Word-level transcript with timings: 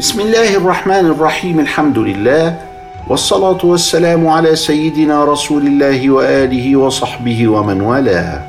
بسم 0.00 0.20
الله 0.20 0.56
الرحمن 0.56 1.06
الرحيم 1.06 1.60
الحمد 1.60 1.98
لله 1.98 2.56
والصلاه 3.08 3.58
والسلام 3.64 4.28
على 4.28 4.56
سيدنا 4.56 5.24
رسول 5.24 5.66
الله 5.66 6.10
واله 6.10 6.76
وصحبه 6.76 7.48
ومن 7.48 7.80
والاه 7.80 8.42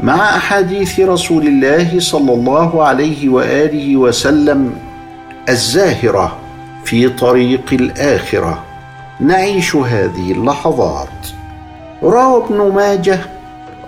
مع 0.00 0.36
احاديث 0.36 1.00
رسول 1.00 1.46
الله 1.46 2.00
صلى 2.00 2.32
الله 2.32 2.84
عليه 2.84 3.28
واله 3.28 3.96
وسلم 3.96 4.72
الزاهره 5.48 6.36
في 6.84 7.08
طريق 7.08 7.64
الاخره 7.72 8.64
نعيش 9.20 9.76
هذه 9.76 10.32
اللحظات 10.32 11.28
روى 12.02 12.44
ابن 12.44 12.72
ماجه 12.74 13.20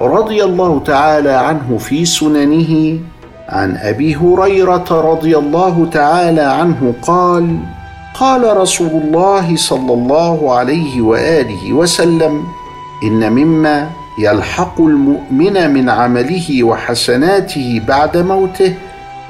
رضي 0.00 0.44
الله 0.44 0.82
تعالى 0.86 1.30
عنه 1.30 1.78
في 1.78 2.04
سننه 2.04 2.98
عن 3.48 3.76
أبي 3.76 4.16
هريرة 4.16 4.84
رضي 4.90 5.38
الله 5.38 5.88
تعالى 5.92 6.40
عنه 6.40 6.94
قال 7.02 7.58
قال 8.14 8.56
رسول 8.56 8.90
الله 8.90 9.56
صلى 9.56 9.92
الله 9.92 10.54
عليه 10.54 11.02
وآله 11.02 11.72
وسلم 11.72 12.42
إن 13.02 13.32
مما 13.32 13.90
يلحق 14.18 14.80
المؤمن 14.80 15.70
من 15.74 15.88
عمله 15.90 16.62
وحسناته 16.64 17.82
بعد 17.88 18.16
موته 18.16 18.74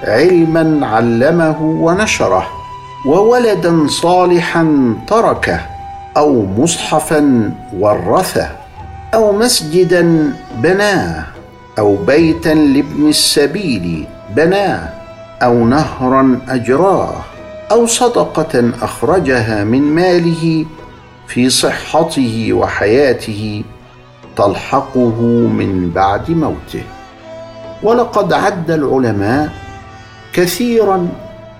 علما 0.03 0.87
علمه 0.87 1.63
ونشره 1.63 2.47
وولدا 3.07 3.87
صالحا 3.89 4.95
تركه 5.07 5.61
أو 6.17 6.47
مصحفا 6.59 7.53
ورثه 7.79 8.49
أو 9.15 9.33
مسجدا 9.33 10.33
بناه. 10.57 11.32
أو 11.79 11.97
بيتا 11.97 12.49
لابن 12.49 13.09
السبيل 13.09 14.07
بناه 14.37 14.89
أو 15.43 15.65
نهرا 15.65 16.41
أجراه 16.49 17.15
أو 17.71 17.87
صدقة 17.87 18.71
أخرجها 18.83 19.65
من 19.65 19.83
ماله 19.83 20.67
في 21.27 21.51
صحته 21.51 22.53
وحياته 22.53 23.65
تلحقه 24.37 25.21
من 25.49 25.91
بعد 25.95 26.31
موته. 26.31 26.83
ولقد 27.83 28.33
عد 28.33 28.71
العلماء 28.71 29.53
كثيرا 30.33 31.09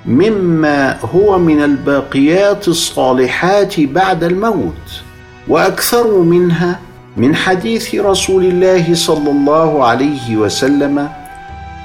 مما 0.07 0.99
هو 1.15 1.39
من 1.39 1.63
الباقيات 1.63 2.69
الصالحات 2.69 3.81
بعد 3.81 4.25
الموت 4.25 5.03
وأكثر 5.49 6.19
منها 6.19 6.81
من 7.17 7.37
حديث 7.37 7.95
رسول 7.95 8.45
الله 8.45 8.95
صلى 8.95 9.31
الله 9.31 9.85
عليه 9.87 10.37
وسلم 10.37 11.09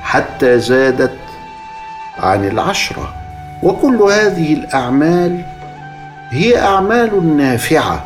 حتى 0.02 0.59
زادت 0.59 1.17
عن 2.20 2.47
العشرة. 2.47 3.14
وكل 3.64 3.95
هذه 3.95 4.53
الأعمال 4.53 5.42
هي 6.30 6.61
أعمال 6.61 7.38
نافعة 7.38 8.05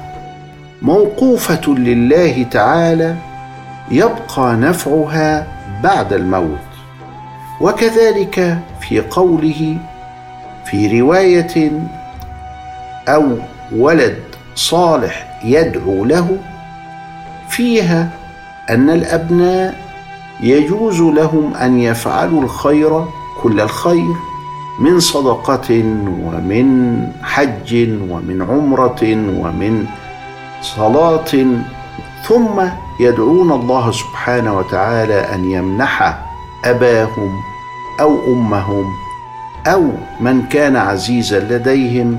موقوفة 0.81 1.61
لله 1.67 2.45
تعالى 2.52 3.16
يبقى 3.92 4.55
نفعها 4.55 5.47
بعد 5.83 6.14
الموت. 6.14 6.72
وكذلك 7.61 8.59
في 8.81 9.02
قوله 9.02 9.77
في 10.66 11.02
رواية 11.02 11.72
أو 13.08 13.23
ولد 13.75 14.19
صالح 14.55 15.39
يدعو 15.44 16.05
له 16.05 16.38
فيها 17.52 18.09
أن 18.69 18.89
الأبناء 18.89 19.75
يجوز 20.44 21.02
لهم 21.02 21.53
أن 21.55 21.80
يفعلوا 21.80 22.41
الخير 22.43 23.05
كل 23.41 23.61
الخير 23.61 24.16
من 24.80 24.99
صدقة 24.99 25.69
ومن 26.23 27.08
حج 27.23 27.73
ومن 28.09 28.41
عمرة 28.49 29.02
ومن 29.41 29.85
صلاة 30.61 31.31
ثم 32.27 32.61
يدعون 32.99 33.52
الله 33.52 33.92
سبحانه 33.92 34.58
وتعالى 34.58 35.20
أن 35.36 35.52
يمنح 35.52 36.17
أباهم 36.65 37.39
أو 37.99 38.33
أمهم 38.33 38.86
أو 39.67 39.92
من 40.20 40.42
كان 40.42 40.76
عزيزا 40.76 41.39
لديهم 41.39 42.17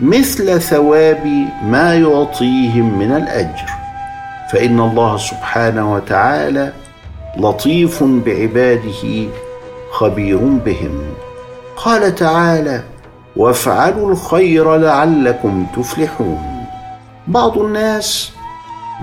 مثل 0.00 0.60
ثواب 0.60 1.48
ما 1.64 1.94
يعطيهم 1.94 2.98
من 2.98 3.12
الأجر. 3.12 3.79
فإن 4.52 4.80
الله 4.80 5.16
سبحانه 5.16 5.94
وتعالى 5.94 6.72
لطيف 7.36 8.02
بعباده 8.02 9.28
خبير 9.92 10.38
بهم. 10.38 11.02
قال 11.76 12.14
تعالى 12.14 12.82
وافعلوا 13.36 14.10
الخير 14.10 14.76
لعلكم 14.76 15.66
تفلحون. 15.76 16.66
بعض 17.26 17.58
الناس 17.58 18.32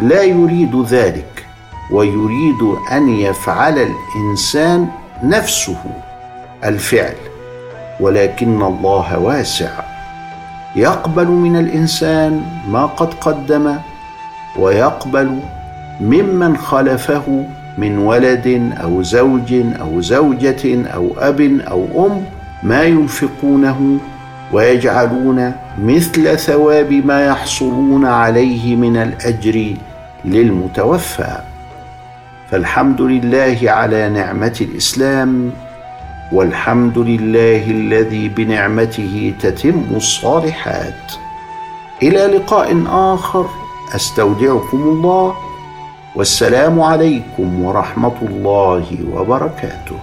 لا 0.01 0.23
يريد 0.23 0.83
ذلك 0.85 1.45
ويريد 1.91 2.61
أن 2.91 3.09
يفعل 3.09 3.77
الإنسان 3.79 4.87
نفسه 5.23 5.83
الفعل 6.63 7.15
ولكن 7.99 8.61
الله 8.61 9.19
واسع. 9.19 9.69
يقبل 10.75 11.27
من 11.27 11.55
الإنسان 11.55 12.41
ما 12.67 12.85
قد 12.85 13.13
قدم 13.13 13.75
ويقبل 14.57 15.39
ممن 16.01 16.57
خلفه 16.57 17.45
من 17.77 17.97
ولد 17.97 18.73
أو 18.83 19.03
زوج 19.03 19.53
أو 19.81 20.01
زوجة 20.01 20.85
أو 20.93 21.15
أب 21.17 21.41
أو 21.41 22.07
أم 22.07 22.23
ما 22.63 22.83
ينفقونه 22.83 23.97
ويجعلون 24.53 25.53
مثل 25.83 26.37
ثواب 26.37 26.93
ما 26.93 27.25
يحصلون 27.25 28.05
عليه 28.05 28.75
من 28.75 28.97
الأجر 28.97 29.73
للمتوفى. 30.25 31.37
فالحمد 32.51 33.01
لله 33.01 33.57
على 33.63 34.09
نعمة 34.09 34.57
الإسلام 34.61 35.51
والحمد 36.31 36.97
لله 36.97 37.71
الذي 37.71 38.29
بنعمته 38.29 39.33
تتم 39.39 39.83
الصالحات. 39.95 41.11
إلى 42.03 42.25
لقاء 42.25 42.83
آخر. 42.87 43.66
أستودعكم 43.95 44.77
الله 44.77 45.33
والسلام 46.15 46.81
عليكم 46.81 47.63
ورحمة 47.63 48.17
الله 48.21 48.85
وبركاته. 49.13 49.99